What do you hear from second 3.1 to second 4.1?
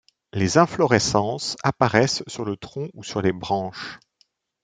les branches.